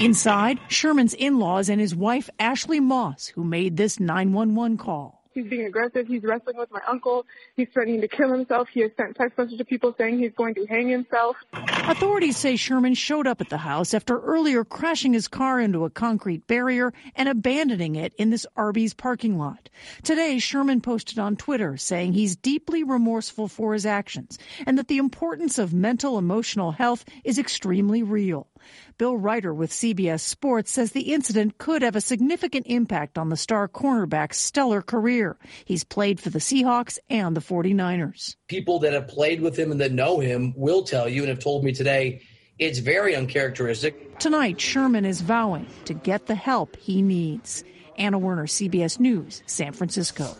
Inside, 0.00 0.60
Sherman's 0.68 1.14
in-laws 1.14 1.68
and 1.68 1.80
his 1.80 1.92
wife, 1.92 2.30
Ashley 2.38 2.78
Moss, 2.78 3.26
who 3.26 3.42
made 3.42 3.76
this 3.76 3.98
911 3.98 4.78
call. 4.78 5.18
He's 5.34 5.46
being 5.46 5.66
aggressive. 5.66 6.06
He's 6.06 6.22
wrestling 6.22 6.56
with 6.56 6.70
my 6.72 6.80
uncle. 6.88 7.24
He's 7.56 7.68
threatening 7.72 8.00
to 8.00 8.08
kill 8.08 8.32
himself. 8.32 8.68
He 8.72 8.80
has 8.80 8.90
sent 8.96 9.16
text 9.16 9.38
messages 9.38 9.58
to 9.58 9.64
people 9.64 9.94
saying 9.96 10.18
he's 10.18 10.32
going 10.36 10.54
to 10.54 10.66
hang 10.66 10.88
himself. 10.88 11.36
Authorities 11.52 12.36
say 12.36 12.56
Sherman 12.56 12.94
showed 12.94 13.26
up 13.26 13.40
at 13.40 13.48
the 13.48 13.58
house 13.58 13.94
after 13.94 14.20
earlier 14.20 14.64
crashing 14.64 15.12
his 15.12 15.28
car 15.28 15.60
into 15.60 15.84
a 15.84 15.90
concrete 15.90 16.46
barrier 16.46 16.92
and 17.14 17.28
abandoning 17.28 17.94
it 17.94 18.14
in 18.18 18.30
this 18.30 18.46
Arby's 18.56 18.94
parking 18.94 19.38
lot. 19.38 19.68
Today, 20.02 20.38
Sherman 20.38 20.80
posted 20.80 21.18
on 21.20 21.36
Twitter 21.36 21.76
saying 21.76 22.12
he's 22.14 22.34
deeply 22.34 22.82
remorseful 22.82 23.46
for 23.46 23.74
his 23.74 23.86
actions 23.86 24.38
and 24.66 24.76
that 24.76 24.88
the 24.88 24.98
importance 24.98 25.58
of 25.58 25.72
mental 25.72 26.18
emotional 26.18 26.72
health 26.72 27.04
is 27.22 27.38
extremely 27.38 28.02
real. 28.02 28.48
Bill 28.96 29.16
Reiter 29.16 29.52
with 29.54 29.70
CBS 29.70 30.20
Sports 30.20 30.70
says 30.70 30.92
the 30.92 31.12
incident 31.12 31.58
could 31.58 31.82
have 31.82 31.96
a 31.96 32.00
significant 32.00 32.66
impact 32.66 33.18
on 33.18 33.28
the 33.28 33.36
star 33.36 33.68
cornerback's 33.68 34.38
stellar 34.38 34.82
career. 34.82 35.36
He's 35.64 35.84
played 35.84 36.20
for 36.20 36.30
the 36.30 36.38
Seahawks 36.38 36.98
and 37.08 37.36
the 37.36 37.40
49ers. 37.40 38.36
People 38.48 38.78
that 38.80 38.92
have 38.92 39.08
played 39.08 39.40
with 39.40 39.58
him 39.58 39.70
and 39.70 39.80
that 39.80 39.92
know 39.92 40.20
him 40.20 40.52
will 40.56 40.82
tell 40.82 41.08
you 41.08 41.22
and 41.22 41.28
have 41.28 41.38
told 41.38 41.64
me 41.64 41.72
today 41.72 42.22
it's 42.58 42.78
very 42.78 43.14
uncharacteristic. 43.14 44.18
Tonight, 44.18 44.60
Sherman 44.60 45.04
is 45.04 45.20
vowing 45.20 45.66
to 45.84 45.94
get 45.94 46.26
the 46.26 46.34
help 46.34 46.76
he 46.76 47.02
needs. 47.02 47.62
Anna 47.96 48.18
Werner, 48.18 48.46
CBS 48.46 48.98
News, 48.98 49.42
San 49.46 49.72
Francisco. 49.72 50.36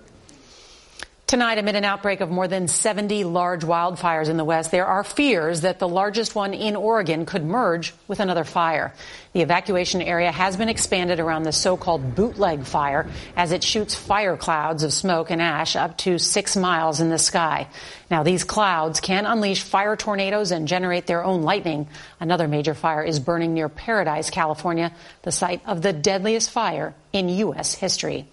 Tonight, 1.28 1.58
amid 1.58 1.76
an 1.76 1.84
outbreak 1.84 2.22
of 2.22 2.30
more 2.30 2.48
than 2.48 2.68
70 2.68 3.24
large 3.24 3.60
wildfires 3.60 4.30
in 4.30 4.38
the 4.38 4.46
West, 4.46 4.70
there 4.70 4.86
are 4.86 5.04
fears 5.04 5.60
that 5.60 5.78
the 5.78 5.86
largest 5.86 6.34
one 6.34 6.54
in 6.54 6.74
Oregon 6.74 7.26
could 7.26 7.44
merge 7.44 7.92
with 8.08 8.20
another 8.20 8.44
fire. 8.44 8.94
The 9.34 9.42
evacuation 9.42 10.00
area 10.00 10.32
has 10.32 10.56
been 10.56 10.70
expanded 10.70 11.20
around 11.20 11.42
the 11.42 11.52
so-called 11.52 12.14
bootleg 12.14 12.64
fire 12.64 13.10
as 13.36 13.52
it 13.52 13.62
shoots 13.62 13.94
fire 13.94 14.38
clouds 14.38 14.82
of 14.82 14.90
smoke 14.90 15.30
and 15.30 15.42
ash 15.42 15.76
up 15.76 15.98
to 15.98 16.18
six 16.18 16.56
miles 16.56 16.98
in 16.98 17.10
the 17.10 17.18
sky. 17.18 17.68
Now, 18.10 18.22
these 18.22 18.42
clouds 18.42 18.98
can 19.00 19.26
unleash 19.26 19.62
fire 19.62 19.96
tornadoes 19.96 20.50
and 20.50 20.66
generate 20.66 21.06
their 21.06 21.22
own 21.22 21.42
lightning. 21.42 21.88
Another 22.20 22.48
major 22.48 22.72
fire 22.72 23.02
is 23.02 23.20
burning 23.20 23.52
near 23.52 23.68
Paradise, 23.68 24.30
California, 24.30 24.94
the 25.24 25.32
site 25.32 25.60
of 25.66 25.82
the 25.82 25.92
deadliest 25.92 26.48
fire 26.48 26.94
in 27.12 27.28
U.S. 27.28 27.74
history. 27.74 28.26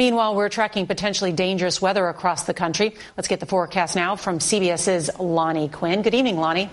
Meanwhile, 0.00 0.34
we're 0.34 0.48
tracking 0.48 0.86
potentially 0.86 1.30
dangerous 1.30 1.82
weather 1.82 2.08
across 2.08 2.44
the 2.44 2.54
country. 2.54 2.94
Let's 3.18 3.28
get 3.28 3.38
the 3.38 3.44
forecast 3.44 3.94
now 3.94 4.16
from 4.16 4.38
CBS's 4.38 5.10
Lonnie 5.18 5.68
Quinn. 5.68 6.00
Good 6.00 6.14
evening, 6.14 6.38
Lonnie. 6.38 6.70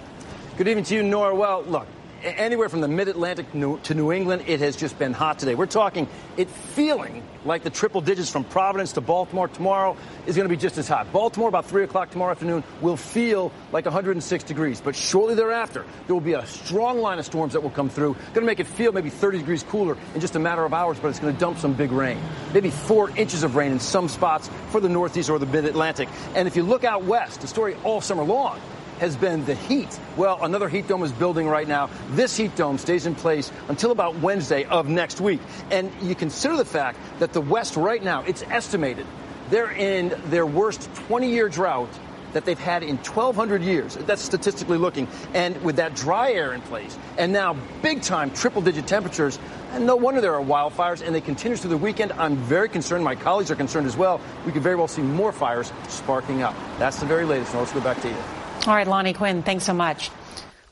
Good 0.55 0.69
evening 0.69 0.86
to 0.86 0.96
you, 0.96 1.03
Norah. 1.03 1.36
Well, 1.36 1.62
look, 1.63 1.88
anywhere 2.36 2.69
from 2.69 2.81
the 2.81 2.88
mid-Atlantic 2.88 3.51
to 3.51 3.93
New 3.93 4.12
England, 4.12 4.43
it 4.48 4.60
has 4.60 4.75
just 4.75 5.00
been 5.00 5.13
hot 5.13 5.39
today. 5.39 5.55
We're 5.55 5.65
talking 5.65 6.07
it 6.36 6.50
feeling 6.50 7.24
like 7.46 7.63
the 7.63 7.69
triple 7.69 8.01
digits 8.01 8.29
from 8.29 8.43
Providence 8.43 8.93
to 8.93 9.01
Baltimore 9.01 9.48
tomorrow 9.48 9.96
is 10.25 10.36
going 10.36 10.48
to 10.48 10.53
be 10.53 10.60
just 10.60 10.77
as 10.77 10.88
hot. 10.88 11.12
Baltimore, 11.13 11.48
about 11.50 11.65
3 11.65 11.84
o'clock 11.84 12.12
tomorrow 12.12 12.31
afternoon, 12.31 12.63
will 12.81 12.98
feel 12.98 13.51
like 13.72 13.86
106 13.86 14.43
degrees. 14.43 14.81
But 14.81 14.96
shortly 14.96 15.36
thereafter, 15.36 15.86
there 16.05 16.13
will 16.13 16.22
be 16.22 16.34
a 16.34 16.46
strong 16.46 17.00
line 17.00 17.19
of 17.19 17.25
storms 17.25 17.53
that 17.53 17.62
will 17.62 17.69
come 17.69 17.89
through. 17.89 18.13
Going 18.13 18.34
to 18.34 18.41
make 18.41 18.60
it 18.60 18.67
feel 18.67 18.91
maybe 18.91 19.10
30 19.10 19.39
degrees 19.39 19.63
cooler 19.63 19.98
in 20.13 20.22
just 20.22 20.36
a 20.36 20.39
matter 20.39 20.65
of 20.65 20.74
hours, 20.74 21.00
but 21.00 21.10
it's 21.10 21.19
going 21.19 21.34
to 21.34 21.39
dump 21.39 21.57
some 21.57 21.74
big 21.74 21.91
rain. 21.91 22.19
Maybe 22.53 22.69
four 22.69 23.10
inches 23.12 23.43
of 23.43 23.55
rain 23.55 23.72
in 23.72 23.79
some 23.79 24.10
spots 24.10 24.50
for 24.69 24.81
the 24.81 24.89
Northeast 24.89 25.29
or 25.29 25.39
the 25.39 25.46
Mid-Atlantic. 25.46 26.10
And 26.36 26.48
if 26.48 26.55
you 26.55 26.63
look 26.63 26.84
out 26.84 27.03
west, 27.03 27.41
the 27.41 27.48
story 27.48 27.75
all 27.84 28.01
summer 28.01 28.24
long 28.24 28.60
has 29.00 29.16
been 29.16 29.46
the 29.46 29.56
heat. 29.56 30.00
Well, 30.16 30.44
another 30.44 30.70
heat 30.70 30.88
dome 30.88 31.04
is 31.04 31.12
building 31.12 31.48
right 31.48 31.68
now. 31.68 31.89
This 32.12 32.36
heat 32.36 32.56
dome 32.56 32.77
stays 32.77 33.06
in 33.06 33.16
place 33.16 33.51
until 33.68 33.92
about 33.92 34.20
Wednesday 34.20 34.66
of 34.66 34.88
next 34.88 35.22
week. 35.22 35.42
And 35.72 35.92
you 36.01 36.16
consider 36.16 36.58
the 36.58 36.66
fact 36.66 37.00
that 37.20 37.34
the 37.34 37.42
West 37.42 37.75
right 37.75 38.04
now, 38.04 38.24
it's 38.24 38.44
estimated 38.44 39.06
they're 39.50 39.72
in 39.72 40.13
their 40.25 40.46
worst 40.46 40.89
20 41.08 41.30
year 41.30 41.50
drought 41.50 41.89
that 42.34 42.46
they've 42.46 42.60
had 42.60 42.84
in 42.84 42.98
1,200 42.98 43.62
years. 43.62 43.96
That's 43.96 44.22
statistically 44.22 44.77
looking. 44.77 45.08
And 45.34 45.60
with 45.63 45.77
that 45.77 45.96
dry 45.96 46.34
air 46.34 46.54
in 46.54 46.62
place, 46.62 46.98
and 47.18 47.32
now 47.32 47.56
big 47.82 48.01
time 48.01 48.32
triple 48.32 48.62
digit 48.62 48.86
temperatures, 48.86 49.39
no 49.80 49.96
wonder 49.96 50.22
there 50.22 50.36
are 50.36 50.44
wildfires, 50.44 51.06
and 51.06 51.16
they 51.16 51.22
continue 51.22 51.58
through 51.58 51.72
the 51.72 51.77
weekend. 51.77 52.12
I'm 52.13 52.36
very 52.36 52.70
concerned. 52.70 53.04
My 53.04 53.16
colleagues 53.16 53.50
are 53.50 53.56
concerned 53.56 53.88
as 53.88 53.98
well. 53.98 54.20
We 54.46 54.51
could 54.51 54.63
very 54.63 54.75
well 54.75 54.88
see 54.88 55.01
more 55.01 55.32
fires 55.32 55.72
sparking 55.88 56.42
up. 56.42 56.56
That's 56.80 57.00
the 57.00 57.06
very 57.06 57.25
latest. 57.25 57.54
Now 57.54 57.62
let's 57.62 57.74
go 57.74 57.82
back 57.82 58.01
to 58.01 58.10
you. 58.10 58.37
All 58.66 58.76
right, 58.76 58.88
Lonnie 58.88 59.14
Quinn, 59.14 59.44
thanks 59.44 59.66
so 59.66 59.74
much. 59.74 60.10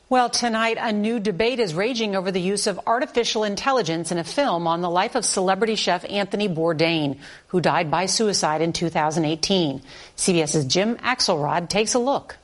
Well, 0.07 0.29
tonight, 0.29 0.77
a 0.79 0.93
new 0.93 1.19
debate 1.19 1.59
is 1.59 1.73
raging 1.73 2.15
over 2.15 2.31
the 2.31 2.41
use 2.41 2.67
of 2.67 2.79
artificial 2.85 3.43
intelligence 3.43 4.11
in 4.11 4.17
a 4.17 4.23
film 4.23 4.67
on 4.67 4.81
the 4.81 4.89
life 4.89 5.15
of 5.15 5.25
celebrity 5.25 5.75
chef 5.75 6.05
Anthony 6.07 6.47
Bourdain, 6.47 7.17
who 7.47 7.59
died 7.59 7.89
by 7.89 8.05
suicide 8.05 8.61
in 8.61 8.71
2018. 8.71 9.81
CBS's 10.15 10.65
Jim 10.65 10.97
Axelrod 10.97 11.69
takes 11.69 11.95
a 11.95 11.99
look. 11.99 12.37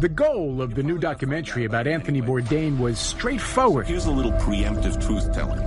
The 0.00 0.08
goal 0.08 0.60
of 0.60 0.74
the 0.74 0.82
new 0.82 0.98
documentary 0.98 1.64
about 1.64 1.86
Anthony 1.86 2.20
Bourdain 2.22 2.78
was 2.78 2.98
straightforward. 2.98 3.86
Here's 3.86 4.06
a 4.06 4.10
little 4.10 4.32
preemptive 4.32 4.98
truth 5.04 5.32
telling. 5.32 5.60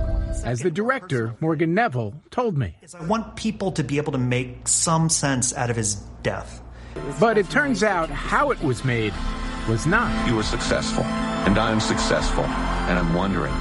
As 0.44 0.60
the 0.60 0.70
director, 0.70 1.34
Morgan 1.40 1.74
Neville, 1.74 2.14
told 2.30 2.56
me. 2.56 2.76
I 2.98 3.04
want 3.06 3.36
people 3.36 3.72
to 3.72 3.84
be 3.84 3.96
able 3.98 4.12
to 4.12 4.18
make 4.18 4.68
some 4.68 5.08
sense 5.08 5.54
out 5.54 5.70
of 5.70 5.76
his 5.76 5.94
death. 6.22 6.60
But 7.20 7.38
it 7.38 7.50
turns 7.50 7.82
out 7.82 8.10
how 8.10 8.50
it 8.50 8.62
was 8.62 8.84
made 8.84 9.12
was 9.68 9.86
not. 9.86 10.28
You 10.28 10.36
were 10.36 10.42
successful, 10.42 11.04
and 11.04 11.58
I 11.58 11.70
am 11.70 11.80
successful, 11.80 12.44
and 12.44 12.98
I'm 12.98 13.14
wondering, 13.14 13.52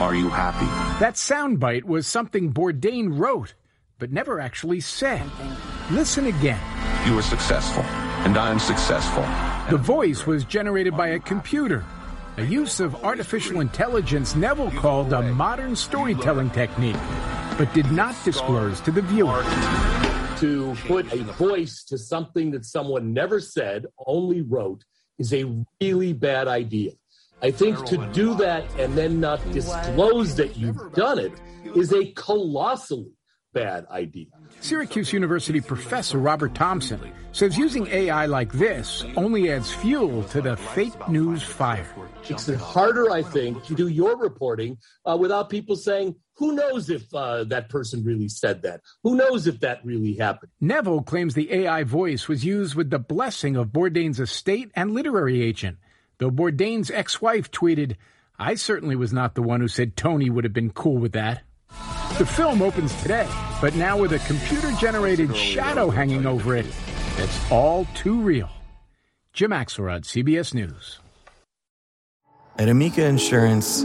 are 0.00 0.14
you 0.14 0.28
happy? 0.28 0.66
That 1.00 1.14
soundbite 1.14 1.84
was 1.84 2.06
something 2.06 2.52
Bourdain 2.52 3.18
wrote, 3.18 3.54
but 3.98 4.10
never 4.10 4.40
actually 4.40 4.80
said. 4.80 5.22
Listen 5.90 6.26
again. 6.26 6.60
You 7.06 7.14
were 7.14 7.22
successful, 7.22 7.82
and 8.24 8.36
I 8.36 8.50
am 8.50 8.58
successful. 8.58 9.22
The 9.70 9.82
voice 9.82 10.26
was 10.26 10.44
generated 10.44 10.96
by 10.96 11.08
a 11.08 11.18
computer, 11.18 11.84
a 12.36 12.44
use 12.44 12.80
of 12.80 13.04
artificial 13.04 13.60
intelligence 13.60 14.34
Neville 14.34 14.70
called 14.72 15.12
a 15.12 15.22
modern 15.22 15.76
storytelling 15.76 16.50
technique, 16.50 16.96
but 17.58 17.72
did 17.74 17.90
not 17.92 18.16
disclose 18.24 18.80
to 18.80 18.90
the 18.90 19.02
viewer. 19.02 19.44
To 20.42 20.76
put 20.88 21.12
a 21.12 21.22
voice 21.22 21.84
to 21.84 21.96
something 21.96 22.50
that 22.50 22.64
someone 22.64 23.12
never 23.12 23.38
said, 23.38 23.86
only 24.08 24.42
wrote, 24.42 24.82
is 25.16 25.32
a 25.32 25.44
really 25.80 26.12
bad 26.12 26.48
idea. 26.48 26.90
I 27.40 27.52
think 27.52 27.86
to 27.86 27.96
do 28.12 28.34
that 28.34 28.64
and 28.76 28.98
then 28.98 29.20
not 29.20 29.38
disclose 29.52 30.34
that 30.34 30.56
you've 30.56 30.94
done 30.94 31.20
it 31.20 31.32
is 31.76 31.92
a 31.92 32.06
colossally 32.14 33.12
bad 33.52 33.86
idea. 33.88 34.26
Syracuse 34.60 35.12
University 35.12 35.60
professor 35.60 36.18
Robert 36.18 36.56
Thompson 36.56 37.12
says 37.30 37.56
using 37.56 37.86
AI 37.86 38.26
like 38.26 38.52
this 38.52 39.04
only 39.16 39.48
adds 39.52 39.72
fuel 39.72 40.24
to 40.24 40.40
the 40.40 40.56
fake 40.56 41.08
news 41.08 41.44
fire. 41.44 41.86
It's 42.28 42.52
harder, 42.54 43.12
I 43.12 43.22
think, 43.22 43.64
to 43.66 43.76
do 43.76 43.86
your 43.86 44.16
reporting 44.16 44.78
uh, 45.04 45.16
without 45.20 45.50
people 45.50 45.76
saying, 45.76 46.16
who 46.36 46.52
knows 46.52 46.90
if 46.90 47.12
uh, 47.14 47.44
that 47.44 47.68
person 47.68 48.04
really 48.04 48.28
said 48.28 48.62
that? 48.62 48.80
Who 49.02 49.16
knows 49.16 49.46
if 49.46 49.60
that 49.60 49.84
really 49.84 50.14
happened? 50.14 50.52
Neville 50.60 51.02
claims 51.02 51.34
the 51.34 51.52
AI 51.52 51.84
voice 51.84 52.28
was 52.28 52.44
used 52.44 52.74
with 52.74 52.90
the 52.90 52.98
blessing 52.98 53.56
of 53.56 53.68
Bourdain's 53.68 54.20
estate 54.20 54.70
and 54.74 54.92
literary 54.92 55.42
agent, 55.42 55.78
though 56.18 56.30
Bourdain's 56.30 56.90
ex 56.90 57.20
wife 57.20 57.50
tweeted, 57.50 57.96
I 58.38 58.54
certainly 58.54 58.96
was 58.96 59.12
not 59.12 59.34
the 59.34 59.42
one 59.42 59.60
who 59.60 59.68
said 59.68 59.96
Tony 59.96 60.30
would 60.30 60.44
have 60.44 60.52
been 60.52 60.70
cool 60.70 60.98
with 60.98 61.12
that. 61.12 61.42
The 62.18 62.26
film 62.26 62.62
opens 62.62 62.94
today, 63.02 63.28
but 63.60 63.74
now 63.74 63.98
with 63.98 64.12
a 64.12 64.18
computer 64.20 64.72
generated 64.72 65.36
shadow 65.36 65.90
hanging 65.90 66.26
over 66.26 66.56
it 66.56 66.66
that's 67.16 67.50
all 67.50 67.86
too 67.94 68.20
real. 68.20 68.50
Jim 69.32 69.50
Axelrod, 69.50 70.02
CBS 70.02 70.54
News. 70.54 70.98
At 72.58 72.68
Amica 72.68 73.04
Insurance, 73.04 73.84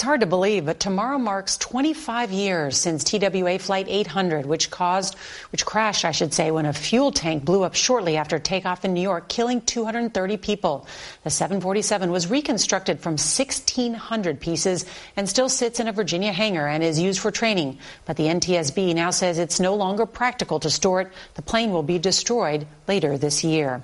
It's 0.00 0.06
hard 0.06 0.20
to 0.20 0.26
believe, 0.26 0.64
but 0.64 0.80
tomorrow 0.80 1.18
marks 1.18 1.58
25 1.58 2.32
years 2.32 2.78
since 2.78 3.04
TWA 3.04 3.58
Flight 3.58 3.84
800, 3.86 4.46
which 4.46 4.70
caused, 4.70 5.14
which 5.52 5.66
crashed, 5.66 6.06
I 6.06 6.12
should 6.12 6.32
say, 6.32 6.50
when 6.50 6.64
a 6.64 6.72
fuel 6.72 7.12
tank 7.12 7.44
blew 7.44 7.64
up 7.64 7.74
shortly 7.74 8.16
after 8.16 8.38
takeoff 8.38 8.86
in 8.86 8.94
New 8.94 9.02
York, 9.02 9.28
killing 9.28 9.60
230 9.60 10.38
people. 10.38 10.86
The 11.22 11.28
747 11.28 12.10
was 12.10 12.30
reconstructed 12.30 13.00
from 13.00 13.18
1,600 13.18 14.40
pieces 14.40 14.86
and 15.16 15.28
still 15.28 15.50
sits 15.50 15.80
in 15.80 15.86
a 15.86 15.92
Virginia 15.92 16.32
hangar 16.32 16.66
and 16.66 16.82
is 16.82 16.98
used 16.98 17.20
for 17.20 17.30
training. 17.30 17.76
But 18.06 18.16
the 18.16 18.28
NTSB 18.28 18.94
now 18.94 19.10
says 19.10 19.38
it's 19.38 19.60
no 19.60 19.74
longer 19.74 20.06
practical 20.06 20.60
to 20.60 20.70
store 20.70 21.02
it. 21.02 21.12
The 21.34 21.42
plane 21.42 21.72
will 21.72 21.82
be 21.82 21.98
destroyed 21.98 22.66
later 22.88 23.18
this 23.18 23.44
year. 23.44 23.82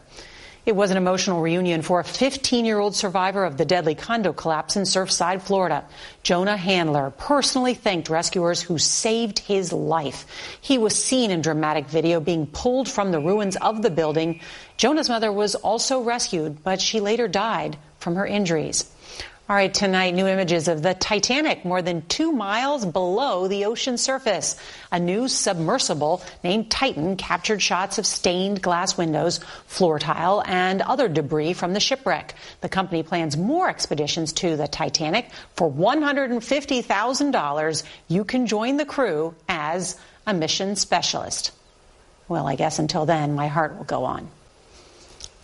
It 0.66 0.74
was 0.74 0.90
an 0.90 0.96
emotional 0.96 1.40
reunion 1.40 1.82
for 1.82 2.00
a 2.00 2.04
15 2.04 2.64
year 2.64 2.80
old 2.80 2.96
survivor 2.96 3.44
of 3.44 3.56
the 3.56 3.64
deadly 3.64 3.94
condo 3.94 4.32
collapse 4.32 4.74
in 4.74 4.82
Surfside, 4.82 5.40
Florida. 5.40 5.84
Jonah 6.24 6.56
Handler 6.56 7.10
personally 7.16 7.74
thanked 7.74 8.08
rescuers 8.08 8.60
who 8.60 8.76
saved 8.76 9.38
his 9.38 9.72
life. 9.72 10.26
He 10.60 10.76
was 10.76 10.96
seen 10.96 11.30
in 11.30 11.40
dramatic 11.40 11.86
video 11.86 12.18
being 12.18 12.48
pulled 12.48 12.88
from 12.88 13.12
the 13.12 13.20
ruins 13.20 13.54
of 13.54 13.80
the 13.80 13.90
building. 13.90 14.40
Jonah's 14.76 15.08
mother 15.08 15.30
was 15.30 15.54
also 15.54 16.00
rescued, 16.00 16.64
but 16.64 16.80
she 16.80 16.98
later 16.98 17.28
died 17.28 17.78
from 18.00 18.16
her 18.16 18.26
injuries. 18.26 18.90
All 19.48 19.54
right, 19.54 19.72
tonight, 19.72 20.12
new 20.12 20.26
images 20.26 20.66
of 20.66 20.82
the 20.82 20.92
Titanic 20.92 21.64
more 21.64 21.80
than 21.80 22.02
two 22.08 22.32
miles 22.32 22.84
below 22.84 23.46
the 23.46 23.66
ocean 23.66 23.96
surface. 23.96 24.56
A 24.90 24.98
new 24.98 25.28
submersible 25.28 26.20
named 26.42 26.68
Titan 26.68 27.16
captured 27.16 27.62
shots 27.62 27.98
of 27.98 28.06
stained 28.06 28.60
glass 28.60 28.98
windows, 28.98 29.38
floor 29.68 30.00
tile, 30.00 30.42
and 30.44 30.82
other 30.82 31.06
debris 31.06 31.52
from 31.52 31.74
the 31.74 31.80
shipwreck. 31.80 32.34
The 32.60 32.68
company 32.68 33.04
plans 33.04 33.36
more 33.36 33.68
expeditions 33.68 34.32
to 34.32 34.56
the 34.56 34.66
Titanic. 34.66 35.30
For 35.54 35.70
$150,000, 35.70 37.82
you 38.08 38.24
can 38.24 38.48
join 38.48 38.78
the 38.78 38.84
crew 38.84 39.32
as 39.48 39.96
a 40.26 40.34
mission 40.34 40.74
specialist. 40.74 41.52
Well, 42.26 42.48
I 42.48 42.56
guess 42.56 42.80
until 42.80 43.06
then, 43.06 43.36
my 43.36 43.46
heart 43.46 43.76
will 43.76 43.84
go 43.84 44.06
on. 44.06 44.28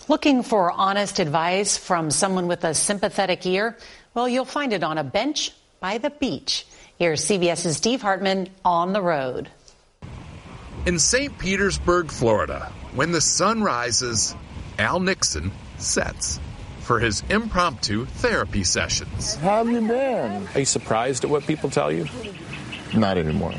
Looking 0.08 0.42
for 0.42 0.72
honest 0.72 1.20
advice 1.20 1.76
from 1.76 2.10
someone 2.10 2.48
with 2.48 2.64
a 2.64 2.74
sympathetic 2.74 3.46
ear? 3.46 3.76
Well, 4.14 4.28
you'll 4.28 4.44
find 4.44 4.72
it 4.72 4.82
on 4.82 4.98
a 4.98 5.04
bench 5.04 5.52
by 5.78 5.98
the 5.98 6.10
beach. 6.10 6.66
Here's 6.98 7.24
CBS's 7.24 7.76
Steve 7.76 8.02
Hartman 8.02 8.48
on 8.64 8.92
the 8.92 9.00
road. 9.00 9.48
In 10.86 10.98
St. 10.98 11.38
Petersburg, 11.38 12.10
Florida, 12.10 12.72
when 12.96 13.12
the 13.12 13.20
sun 13.20 13.62
rises, 13.62 14.34
Al 14.76 14.98
Nixon 14.98 15.52
sets 15.78 16.40
for 16.80 16.98
his 16.98 17.22
impromptu 17.30 18.04
therapy 18.06 18.64
sessions. 18.64 19.36
How 19.36 19.64
have 19.64 19.72
you 19.72 19.86
been? 19.86 20.48
Are 20.52 20.58
you 20.58 20.64
surprised 20.64 21.22
at 21.22 21.30
what 21.30 21.44
people 21.44 21.70
tell 21.70 21.92
you? 21.92 22.06
Not 22.92 23.18
anymore. 23.18 23.54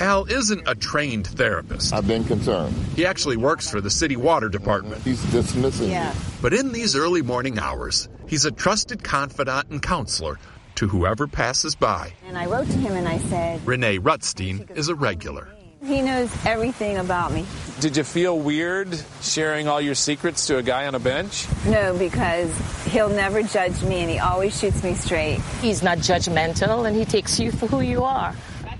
Al 0.00 0.24
isn't 0.24 0.66
a 0.66 0.74
trained 0.74 1.26
therapist. 1.26 1.92
I've 1.92 2.06
been 2.06 2.24
concerned. 2.24 2.74
He 2.96 3.06
actually 3.06 3.36
works 3.36 3.70
for 3.70 3.80
the 3.80 3.90
city 3.90 4.16
water 4.16 4.48
department. 4.48 5.02
He's 5.02 5.22
dismissing 5.30 5.90
yeah. 5.90 6.12
me. 6.12 6.18
But 6.42 6.52
in 6.52 6.72
these 6.72 6.96
early 6.96 7.22
morning 7.22 7.58
hours, 7.58 8.08
he's 8.26 8.44
a 8.44 8.50
trusted 8.50 9.04
confidant 9.04 9.70
and 9.70 9.80
counselor 9.80 10.38
to 10.76 10.88
whoever 10.88 11.26
passes 11.26 11.74
by. 11.74 12.12
And 12.26 12.36
I 12.36 12.46
wrote 12.46 12.66
to 12.66 12.78
him 12.78 12.94
and 12.94 13.06
I 13.06 13.18
said, 13.18 13.64
Renee 13.66 13.98
Rutstein 13.98 14.76
is 14.76 14.88
a 14.88 14.94
regular. 14.94 15.48
He 15.84 16.00
knows 16.00 16.34
everything 16.46 16.96
about 16.96 17.30
me. 17.30 17.44
Did 17.80 17.98
you 17.98 18.04
feel 18.04 18.38
weird 18.38 18.88
sharing 19.20 19.68
all 19.68 19.82
your 19.82 19.94
secrets 19.94 20.46
to 20.46 20.56
a 20.56 20.62
guy 20.62 20.86
on 20.86 20.94
a 20.94 20.98
bench? 20.98 21.46
No, 21.66 21.96
because 21.96 22.50
he'll 22.86 23.10
never 23.10 23.42
judge 23.42 23.82
me 23.82 24.00
and 24.00 24.10
he 24.10 24.18
always 24.18 24.58
shoots 24.58 24.82
me 24.82 24.94
straight. 24.94 25.40
He's 25.60 25.82
not 25.82 25.98
judgmental 25.98 26.88
and 26.88 26.96
he 26.96 27.04
takes 27.04 27.38
you 27.38 27.52
for 27.52 27.66
who 27.66 27.82
you 27.82 28.02
are. 28.02 28.34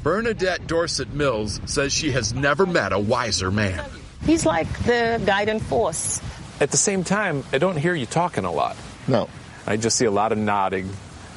Bernadette 0.05 0.67
Dorset 0.67 1.14
Mills 1.14 1.62
says 1.64 1.90
she 1.90 2.11
has 2.11 2.35
never 2.35 2.67
met 2.67 2.93
a 2.93 2.99
wiser 2.99 3.51
man. 3.51 3.83
He's 4.27 4.45
like 4.45 4.69
the 4.85 5.21
guiding 5.25 5.61
force. 5.61 6.21
At 6.61 6.71
the 6.71 6.77
same 6.77 7.05
time, 7.05 7.43
I 7.55 7.59
don't 7.59 7.79
hear 7.79 7.95
you 7.95 8.05
talking 8.05 8.45
a 8.45 8.53
lot. 8.53 8.77
No. 9.09 9.31
I 9.67 9.79
just 9.79 9.97
see 9.97 10.05
a 10.05 10.11
lot 10.11 10.31
of 10.31 10.37
nodding, 10.37 10.90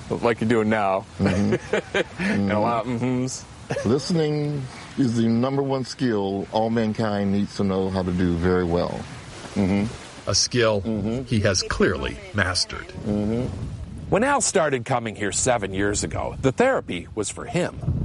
like 0.09 0.41
you're 0.41 0.49
doing 0.49 0.67
now. 0.69 1.05
Mm-hmm. 1.17 1.53
mm-hmm. 1.53 2.23
and 2.23 2.51
a 2.51 2.59
lot 2.59 2.85
of 2.85 2.91
mm-hms. 2.91 3.45
Listening 3.85 4.61
is 4.97 5.15
the 5.15 5.29
number 5.29 5.63
one 5.63 5.85
skill 5.85 6.45
all 6.51 6.69
mankind 6.69 7.31
needs 7.31 7.55
to 7.55 7.63
know 7.63 7.89
how 7.89 8.03
to 8.03 8.11
do 8.11 8.33
very 8.33 8.65
well. 8.65 8.99
Mm-hmm. 9.53 10.29
a 10.29 10.35
skill 10.35 10.81
he 11.25 11.39
has 11.39 11.63
clearly 11.63 12.17
mastered. 12.33 12.85
When 14.09 14.23
Al 14.23 14.41
started 14.41 14.83
coming 14.83 15.15
here 15.15 15.31
seven 15.31 15.73
years 15.73 16.03
ago, 16.03 16.35
the 16.41 16.51
therapy 16.51 17.07
was 17.15 17.29
for 17.29 17.45
him. 17.45 17.96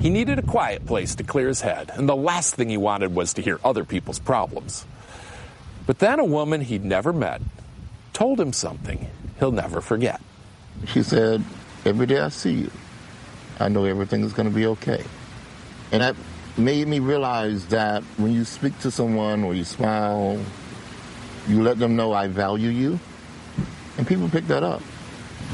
He 0.00 0.08
needed 0.08 0.38
a 0.38 0.42
quiet 0.42 0.86
place 0.86 1.14
to 1.16 1.24
clear 1.24 1.48
his 1.48 1.60
head, 1.60 1.90
and 1.92 2.08
the 2.08 2.16
last 2.16 2.54
thing 2.54 2.70
he 2.70 2.78
wanted 2.78 3.14
was 3.14 3.34
to 3.34 3.42
hear 3.42 3.60
other 3.62 3.84
people's 3.84 4.18
problems. 4.18 4.86
But 5.86 5.98
then 5.98 6.18
a 6.18 6.24
woman 6.24 6.62
he'd 6.62 6.86
never 6.86 7.12
met 7.12 7.42
told 8.14 8.40
him 8.40 8.54
something 8.54 9.08
he'll 9.38 9.52
never 9.52 9.82
forget. 9.82 10.22
She 10.86 11.02
said, 11.02 11.44
Every 11.84 12.06
day 12.06 12.18
I 12.18 12.30
see 12.30 12.52
you, 12.52 12.70
I 13.58 13.68
know 13.68 13.84
everything 13.84 14.22
is 14.22 14.32
going 14.32 14.48
to 14.48 14.54
be 14.54 14.66
okay. 14.68 15.04
And 15.92 16.02
that 16.02 16.16
made 16.56 16.88
me 16.88 16.98
realize 16.98 17.66
that 17.66 18.02
when 18.16 18.32
you 18.32 18.44
speak 18.44 18.78
to 18.80 18.90
someone 18.90 19.44
or 19.44 19.54
you 19.54 19.64
smile, 19.64 20.42
you 21.46 21.62
let 21.62 21.78
them 21.78 21.94
know 21.96 22.14
I 22.14 22.26
value 22.28 22.70
you, 22.70 22.98
and 23.98 24.06
people 24.06 24.30
pick 24.30 24.46
that 24.46 24.62
up. 24.62 24.80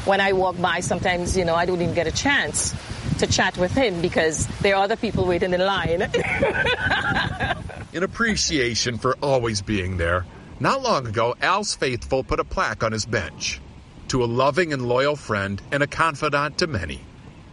When 0.05 0.21
I 0.21 0.35
walk 0.35 0.61
by, 0.61 0.81
sometimes, 0.81 1.37
you 1.37 1.45
know, 1.45 1.57
I 1.57 1.67
don't 1.67 1.83
even 1.83 1.95
get 1.95 2.07
a 2.07 2.13
chance 2.13 2.75
to 3.19 3.27
chat 3.27 3.57
with 3.59 3.73
him 3.73 4.01
because 4.01 4.47
there 4.61 4.77
are 4.77 4.85
other 4.85 4.97
people 4.97 5.25
waiting 5.27 5.53
in 5.53 5.61
line. 5.61 6.03
In 7.93 8.03
appreciation 8.03 8.99
for 8.99 9.17
always 9.23 9.63
being 9.63 9.97
there, 9.97 10.27
not 10.61 10.83
long 10.83 11.07
ago, 11.07 11.35
Al's 11.41 11.75
faithful 11.75 12.23
put 12.25 12.41
a 12.41 12.45
plaque 12.45 12.83
on 12.83 12.93
his 12.93 13.07
bench 13.07 13.61
to 14.09 14.23
a 14.23 14.27
loving 14.27 14.73
and 14.73 14.87
loyal 14.87 15.17
friend 15.17 15.61
and 15.73 15.83
a 15.83 15.87
confidant 15.87 16.59
to 16.59 16.67
many, 16.67 17.01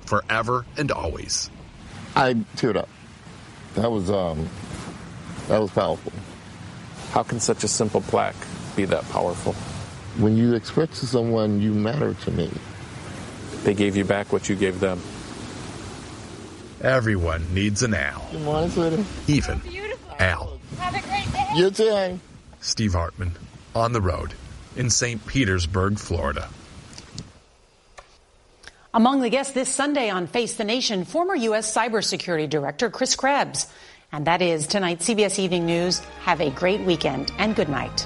forever 0.05 0.65
and 0.77 0.91
always. 0.91 1.49
I 2.15 2.33
teared 2.55 2.75
up. 2.75 2.89
That 3.75 3.91
was 3.91 4.11
um, 4.11 4.47
that 5.47 5.59
was 5.59 5.71
powerful. 5.71 6.11
How 7.11 7.23
can 7.23 7.39
such 7.39 7.63
a 7.63 7.67
simple 7.67 8.01
plaque 8.01 8.35
be 8.75 8.85
that 8.85 9.03
powerful? 9.09 9.53
When 10.21 10.37
you 10.37 10.53
express 10.53 10.99
to 10.99 11.07
someone 11.07 11.61
you 11.61 11.73
matter 11.73 12.13
to 12.13 12.31
me, 12.31 12.51
They 13.63 13.73
gave 13.73 13.95
you 13.95 14.03
back 14.03 14.33
what 14.33 14.49
you 14.49 14.55
gave 14.55 14.79
them. 14.79 15.01
Everyone 16.83 17.41
needs 17.53 17.81
an 17.81 17.93
Al, 17.93 18.27
Good 18.31 18.41
morning, 18.41 18.69
sweetie. 18.71 19.05
even 19.27 19.61
Al. 20.19 20.59
Have 20.79 20.93
a 20.93 21.07
great 21.07 21.31
day. 21.31 21.47
You 21.55 21.71
too. 21.71 22.19
Steve 22.59 22.91
Hartman, 22.93 23.31
on 23.73 23.93
the 23.93 24.01
road 24.01 24.33
in 24.75 24.89
St. 24.89 25.25
Petersburg, 25.25 25.97
Florida. 25.97 26.49
Among 28.93 29.21
the 29.21 29.29
guests 29.29 29.53
this 29.53 29.73
Sunday 29.73 30.09
on 30.09 30.27
Face 30.27 30.55
the 30.55 30.65
Nation, 30.65 31.05
former 31.05 31.35
U.S. 31.35 31.73
Cybersecurity 31.73 32.49
Director 32.49 32.89
Chris 32.89 33.15
Krebs. 33.15 33.67
And 34.11 34.27
that 34.27 34.41
is 34.41 34.67
tonight's 34.67 35.07
CBS 35.07 35.39
Evening 35.39 35.65
News. 35.65 35.99
Have 36.21 36.41
a 36.41 36.51
great 36.51 36.81
weekend 36.81 37.31
and 37.39 37.55
good 37.55 37.69
night. 37.69 38.05